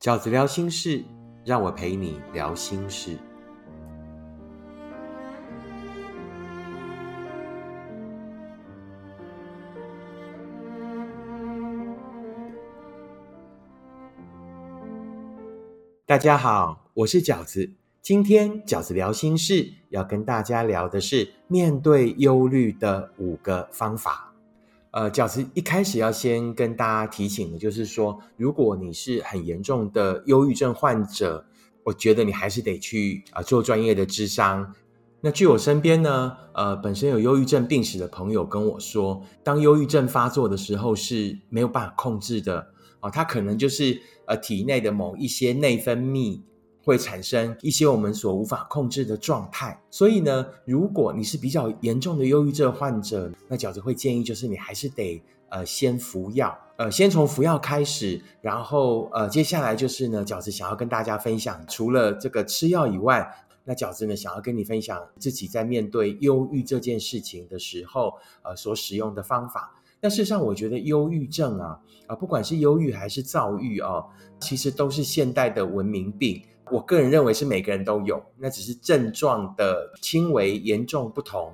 [0.00, 1.04] 饺子聊心事，
[1.44, 3.18] 让我陪你聊心事。
[16.06, 17.70] 大家好，我是饺子。
[18.00, 24.29] 今天饺子聊心事，要跟大家聊的是面对忧虑的五个方法。
[24.92, 31.46] 呃，饺子一开始要先跟大家提醒的，就是说，如果你是很严重的忧郁症患者，
[31.84, 34.74] 我觉得你还是得去啊做专业的智商。
[35.20, 46.40] 那据我身边呢，呃，本身有忧郁症病史的朋友跟我说，当忧郁症发作的时候是没有办法控制的啊，它可能就是呃体内的某一些内分泌。
[46.82, 63.30] 会产生一些我们所无法控制的状态，所以呢，如果你是比较严重的忧郁症患者，那饺子会建议就是你还是得呃先服药，呃先从服药开始，然后呃接下来就是呢，饺子想要跟大家分享，除了这个吃药以外，
[63.64, 69.76] 那饺子呢想要跟你分享自己在面对忧郁这件事情的时候，呃所使用的方法。
[70.00, 74.02] 那事实上，我觉得忧郁症啊啊，不管是忧郁还是躁郁啊，
[74.40, 76.42] 其实都是现代的文明病。
[76.70, 81.52] 我个人认为是每个人都有，那只是症状的轻微、严重不同。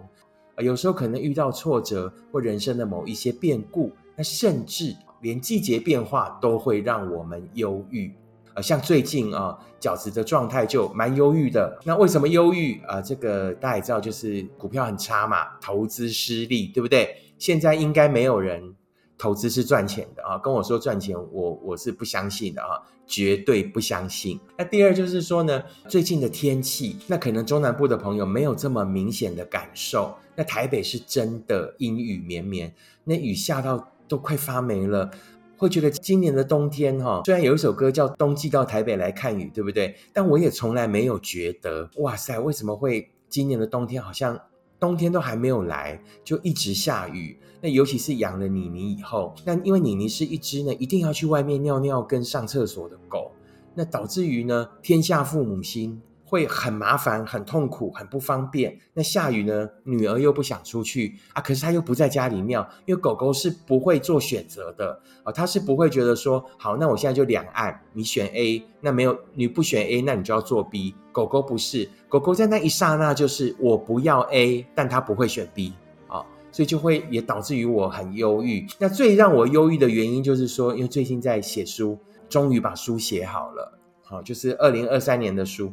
[0.59, 8.13] 有时候可能遇到挫折或人生的某一些变故，那甚至连季节变化都会让我们忧郁。
[8.55, 11.79] 呃，像最近啊，饺子的状态就蛮忧郁的。
[11.85, 13.03] 那为什么忧郁啊？
[13.03, 17.15] 这个大家也知道，就是股票很差嘛，投资失利，对不对？
[17.37, 18.75] 现在应该没有人。
[19.19, 24.39] 投资是赚钱的啊，跟我说赚钱，我我是不相信的啊，绝对不相信。
[24.59, 35.11] 那第二就是说呢，最近的天气，那可能中南部的朋友没有这么明显的感受，那台北是真的阴雨绵绵，那雨下到都快发霉了，
[35.57, 39.97] 会觉得今年的冬天哈，虽然有一首歌叫《冬季到台北来看雨》，对不对？
[40.13, 44.39] 但我也从来没有觉得，哇塞，为什么会今年的冬天好像？
[44.79, 47.39] 冬天都还没有来，就一直下雨。
[47.61, 53.33] 那尤其是养了妮妮以后，那因为妮妮是一只呢，一定要去外面尿尿跟上厕所的狗，
[53.75, 56.01] 那导致于呢，天下父母心。
[56.29, 58.77] 会很麻烦、很痛苦、很不方便。
[58.93, 59.69] 那下雨呢？
[59.85, 70.97] 女儿又不想出去啊，可是她又不在家里尿，因为狗狗是不会做选择的啊，它是不会觉得说，好，那我现在就两岸，你选 A，那没有你不选 A，那你就要做 B。
[71.13, 75.73] 狗狗不是，狗狗在那一刹那就是我不要 A，但它不会选 B
[76.09, 78.67] 啊，所以就会也导致于我很忧郁。
[78.81, 81.97] 那最让我忧郁的原因就是说，因为最近在写书，
[82.29, 85.73] 终于把书写好了，好，就是二零二三年的书。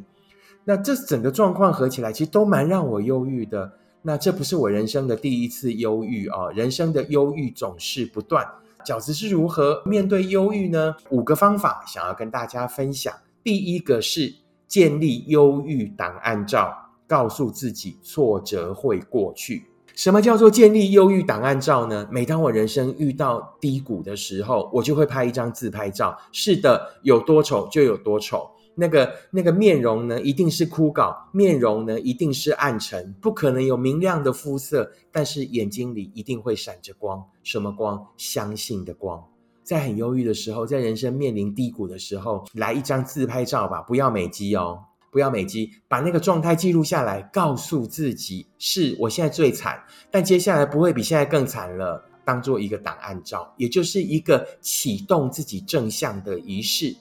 [0.64, 3.72] 那这整个状况合起来，其实都蛮让我忧郁的。
[4.02, 6.50] 那这不是我人生的第一次忧郁啊！
[6.54, 8.46] 人生的忧郁总是不断。
[8.84, 10.94] 饺子是如何面对忧郁呢？
[11.08, 13.14] 五个方法想要跟大家分享。
[13.42, 14.34] 第一个是
[14.68, 16.74] 建立忧郁档案照，
[17.06, 19.64] 告诉自己挫折会过去。
[19.94, 22.06] 什么叫做建立忧郁档案照呢？
[22.10, 26.18] 每当我人生遇到低谷的时候，我就会拍一张自拍照。
[26.32, 28.50] 是的，有多丑就有多丑。
[28.74, 34.90] 那个那个面容呢，一定是枯槁；面容呢，一定是暗沉，不可能有明亮的肤色。
[35.12, 38.06] 但是眼睛里一定会闪着光，什么光？
[38.16, 39.24] 相信的光。
[39.62, 44.78] 在很忧郁的时候，在人生面临低谷的时候，来一张自拍照吧，不要美肌哦，
[45.10, 52.04] 不要美肌，把那个状态记录下来，告诉自己：是我现在最惨，但接下来不会比现在更惨了。
[52.26, 56.96] 当做一个档案照，也就是一个启动自己正向的仪式。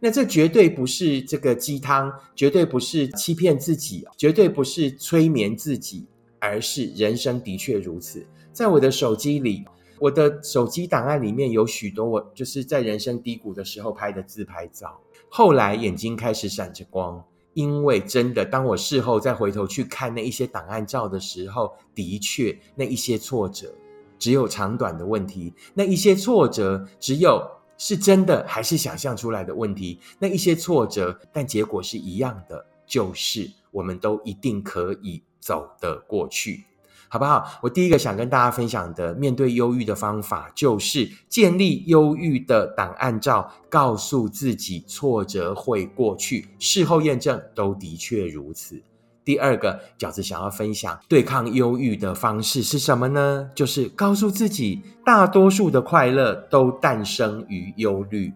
[0.00, 6.06] 那这绝对不是这个鸡汤，绝对不是欺骗自己，绝对不是催眠自己，
[6.38, 8.24] 而是人生的确如此。
[8.52, 9.64] 在我的手机里，
[9.98, 15.00] 我的手机档案里面有许多我就是在人生低谷的时候拍的自拍照。
[15.28, 17.20] 后来眼睛开始闪着光，
[17.54, 23.74] 因为真的，当我事后再回头去看那一些档案照的时候，的确那一些挫折
[24.16, 27.57] 只有长短的问题，那一些挫折只有。
[27.78, 29.98] 是真的还是想象出来的问题？
[30.18, 36.64] 那一些挫折，但结果是一样的，就是我们都一定可以走得过去，
[37.08, 37.58] 好不好？
[37.62, 48.82] 我第一个想跟大家分享的面对忧郁的方法，就是建立忧郁的档案照，告诉自己挫折会过去，事后验证都的确如此。
[49.28, 53.50] 第二个饺子想要分享对抗忧郁的方式是什么呢？
[53.54, 58.32] 就是告诉自己，大多数的快乐都诞生于忧虑。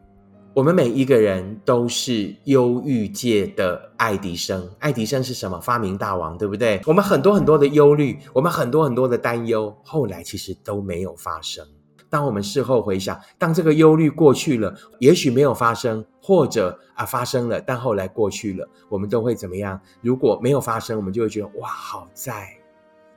[0.52, 4.68] 我们每一个人都是忧郁界的爱迪生。
[4.80, 5.58] 爱迪生是什么？
[5.58, 6.78] 发明大王，对不对？
[6.84, 11.66] 我们很多很多的忧虑，我们很多很多的担忧，后来其实都没有发生。
[12.12, 19.80] 当我们事后回想，当这个忧虑过去了，也许没有发生，或者啊发生了，但后来过去了，我们都会怎么样？
[20.02, 22.50] 如果没有发生，我们就会觉得哇，好在，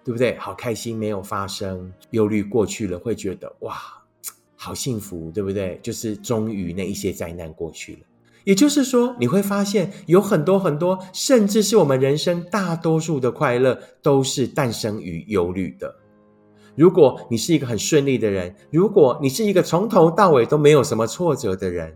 [0.02, 0.38] 对不对？
[0.38, 3.76] 好开心，没有发生，忧虑过去了，会觉得哇，
[4.56, 5.78] 好幸福，对不对？
[5.84, 8.00] 就是终于那一些灾难过去了。
[8.46, 15.94] 也就是说，你会发现有很多很多，甚至是我们人生大多数的快乐，都是诞生于忧虑的。
[16.76, 21.96] 如果你是一个很顺利的人，如果你是一个从头到尾都没有什么挫折的人，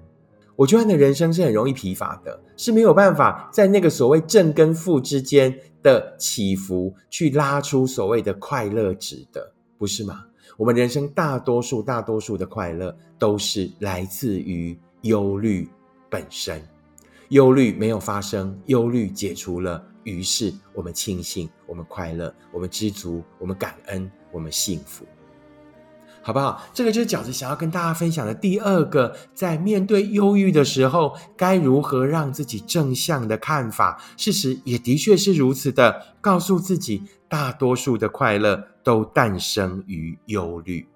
[0.56, 10.26] 我觉得你的人生是很容易疲乏的，是没有办法在那个所谓正跟负之间的起伏去拉出所谓的快乐值的，不是吗？
[10.58, 15.70] 我们人生大多数、大多数的快乐都是来自于忧虑。
[16.10, 16.60] 本身
[17.30, 25.06] 忧虑没有发生，忧虑解除了，于是我们庆幸，我们快乐，我们知足，我们感恩，我们幸福，
[26.22, 26.64] 好不好？
[26.74, 34.02] 这个就是饺子想要跟大家分享的第二个，在面对忧郁的时候，该如何让自己正向的看法。
[34.18, 40.88] 事实也的确是如此的，告诉自己，大多数的快乐都诞生于忧虑。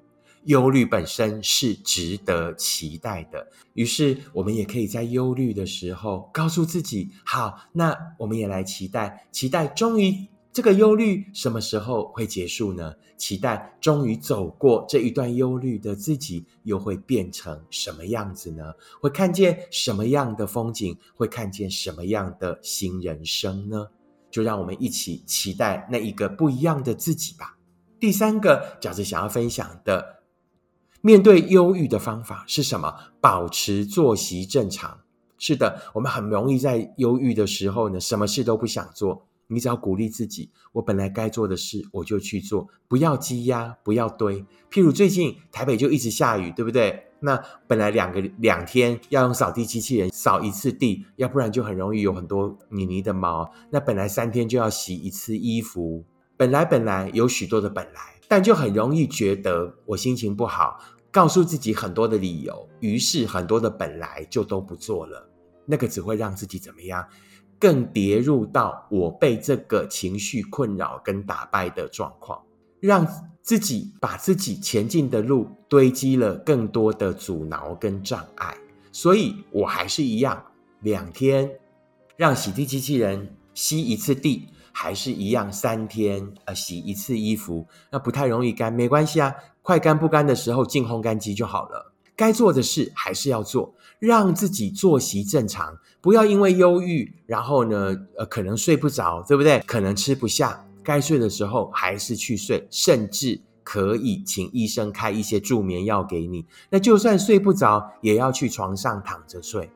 [0.45, 12.93] 忧虑本身是值得期待的，于是我们也可以在忧虑的时候告诉自己：好，那我们也来期待，期待终于这个忧虑什么时候会结束呢？
[13.17, 18.71] 期待终于走过这一段忧虑的自己又会变成什么样子呢？
[19.01, 20.95] 会看见什么样的风景？
[21.15, 23.87] 会看见什么样的新人生呢？
[24.29, 27.57] 就让我们一起期待那一个不一样的自己吧。
[27.99, 30.21] 第三个饺子想要分享的。
[31.01, 32.93] 面对忧郁的方法是什么？
[33.19, 34.99] 保持作息正常。
[35.39, 39.25] 是的，我们很容易在忧郁的时候呢，什么事都不想做。
[39.53, 44.43] 你只要鼓励自己，我本来该做的事我就去做，不要积压，不要堆。
[44.71, 47.07] 譬如最近台北就一直下雨，对不对？
[47.19, 53.49] 那本来两个两天要用扫地机器人扫一次地，要不然就很容易有很多泥泥的毛。
[53.69, 56.03] 那本来三天就要洗一次衣服，
[56.35, 58.01] 本来本来有许多的本来。
[58.27, 60.79] 但就很容易觉得我心情不好，
[61.11, 65.29] 告诉自己很多的理由，于是很多的本来就都不做了。
[65.65, 67.05] 那个只会让自己怎么样，
[67.63, 72.43] 更跌入到我被这个情绪困扰跟打败的状况，
[72.81, 73.07] 让
[73.41, 78.53] 自己把自己前进的路堆积了更多的阻挠跟障碍。
[78.91, 80.43] 所以我还是一样，
[80.81, 81.49] 两天
[82.17, 84.49] 让洗地机器人吸一次地。
[84.75, 91.92] 还是一样，三天呃洗一次衣服，那不太容易干，没关系啊，快干不干的时候进烘干机就好了。
[92.15, 99.59] 该做的事还是要做，让自己作息正常，不要因为忧郁，然后呢呃可能睡不着，对不对？
[99.65, 106.45] 可能吃不下，该睡的时候还是去睡，甚至可以请医生开一些助眠药给你。
[106.69, 109.69] 那就算睡不着，也要去床上躺着睡。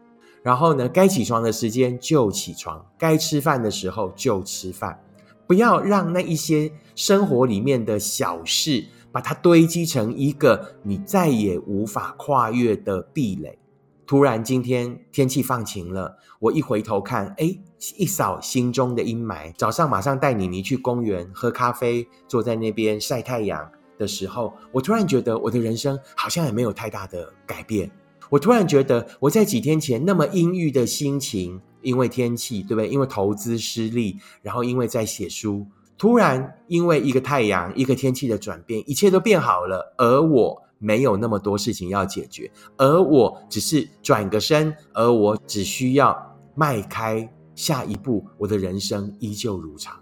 [0.44, 4.98] 然后呢，该起床的时间就起床，该吃饭的时候就吃饭，
[5.46, 13.58] 不要让那一些生活里面的小事把它堆积成一个你再也无法跨越的壁垒。
[14.06, 17.60] 突然今天天气放晴了，我一回头看，哎，
[17.98, 19.54] 一扫心中的阴霾。
[19.58, 27.92] 早上马上带妮妮去公园喝咖啡，坐在那边晒太阳的时候，我突然觉得我的人生好像也没有太大的改变。
[28.30, 32.88] 我突然觉得，我在几天前那么阴郁的心情，因为天气，对不对？
[32.88, 35.66] 因为投资失利，然后因为在写书，
[35.98, 39.94] 突然因为一个太阳、一个天气的转变，一切都变好了。
[39.98, 46.16] 而我没有那么多事情要解决，而我只是转个身，而我只需要
[46.54, 49.98] 迈开下一步，我的人生依旧如常。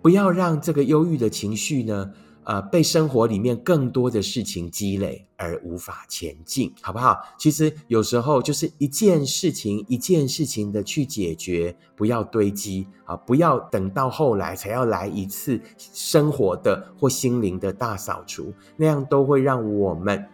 [0.00, 2.10] 不要让这个忧郁的情绪呢？
[2.44, 7.20] 呃，被生活里面更多的事情积累而无法前进，好不好？
[7.38, 20.24] 其实有时候就是一件事情一件事情的去解决，不要堆积啊，不要等到后来才要来一次生活的或心灵的大扫除，那样都会让我们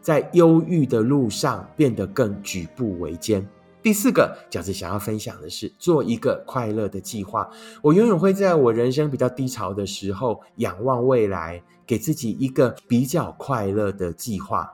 [0.00, 3.46] 在忧郁的路上变得更举步维艰。
[3.82, 7.50] 第四个饺子想要分享的是，做一个快乐的计划。
[7.82, 14.72] 我永远会在我人生比较低潮的时候，仰望未来，给自己一个比较快乐的计划。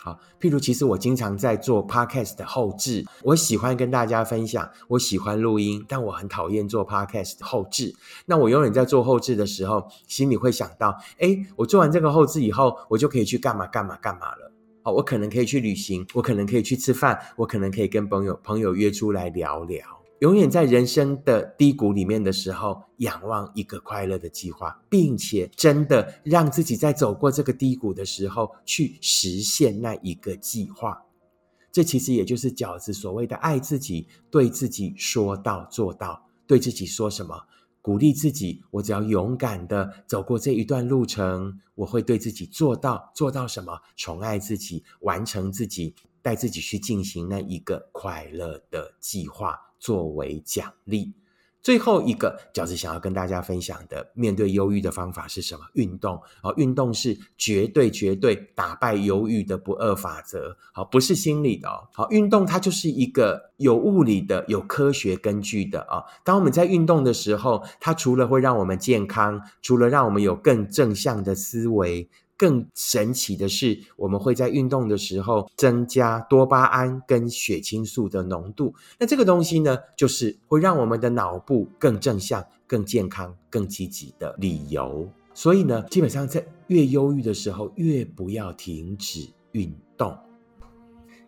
[0.00, 7.94] 好，譬如，其实我经常在做 podcast 的后置，我喜欢跟大家分享，我喜欢录音，但我很讨厌做 podcast 后置。
[8.26, 14.52] 那我永远在做后置的时候，心里会想到：哎，我做完这个后置以后，我就可以去干嘛干嘛干嘛了。
[14.90, 19.84] 我可能可以去旅行，我可能可以去吃饭，我可能可以跟朋友朋友约出来聊聊。
[20.20, 31.04] 永远在人生的低谷里面的时候，仰望一个快乐的计划，并且真的让自己在走过这个低谷的时候，去实现那一个计划。
[31.70, 36.24] 这其实也就是饺子所谓的爱自己，对自己说到做到。
[36.48, 37.38] 对自己说什么？
[37.80, 43.80] 鼓励自己，我只要勇敢的走过这一段路程，我会对自己做到做到什么？
[43.96, 51.12] 宠爱自己，完成自己，带自己去进行那一个快乐的计划，作为奖励。
[51.62, 55.60] 最后一个饺子想要跟大家分享的，面对忧郁的方法是什么？
[55.74, 60.56] 运动哦，运动是绝对绝对打败忧郁的不二法则。
[60.72, 61.88] 好，不是心理的哦。
[61.92, 66.04] 好，运动它就是一个有物理的、有科学根据的啊。
[66.24, 72.08] 当我们在运动的时候，它除了会让我们健康，除了让我们有更正向的思维。
[72.38, 78.72] 更神奇的是，我们会在运动的时候增加多巴胺跟血清素的浓度。
[78.98, 85.06] 那这个东西呢，就是会让我们的脑部更正向、更健康、更积极的理由。
[85.34, 90.16] 所以呢，基本上在越忧郁的时候，越不要停止运动。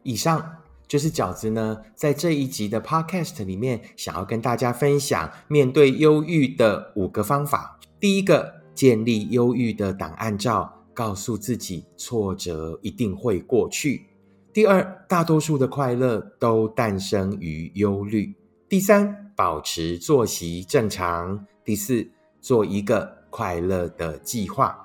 [0.03, 7.79] 以上就是饺子呢，在这一集的 Podcast 里面，想要跟大家分享面对忧郁的五个方法。
[7.99, 10.80] 第一个，建立忧郁的档案照。
[11.01, 14.05] 告诉自己，挫折一定会过去。
[14.53, 18.35] 第二，大多数的快乐都诞生于忧虑。
[18.69, 21.47] 第三，保持作息正常。
[21.65, 22.07] 第四，
[22.43, 24.77] 做一个快乐的计划。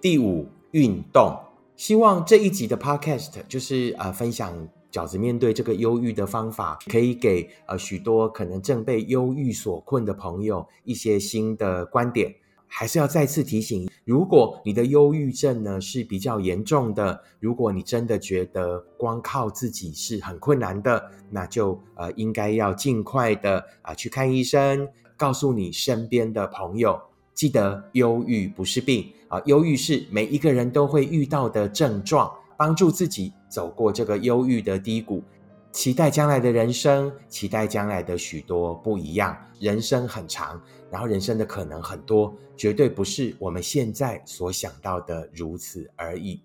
[0.00, 1.38] 第五，运动。
[1.76, 4.56] 希望这一集的 Podcast 就是呃分享
[4.90, 12.34] 饺子面对这个忧郁的方法，可以给呃许多可能正被忧郁所困的朋友一些新的观点。
[12.68, 27.00] 还是要再次提醒，如果你的忧郁症呢是比较严重的，如果你真的觉得光靠自己是很困难的，那就呃应该要尽快的啊去看医生，告诉你身边的朋友，
[27.34, 35.22] 记得忧郁不是病啊，忧郁是每一个人都会遇到的症状，帮助自己走过这个忧郁的低谷。
[35.70, 39.36] 期待将来的人生，期待将来的许多不一样。
[39.60, 40.60] 人生很长，
[40.90, 46.42] 然后人生的可能很多，绝对不是我们现在所想到的如此而已。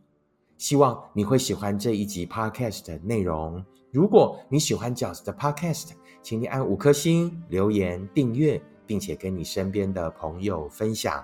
[0.58, 3.63] 希望你会喜欢这一集 Podcast 的内容。
[3.92, 11.24] 如果你喜欢饺子的 Podcast，请你按五颗星、留言、订阅，并且跟你身边的朋友分享。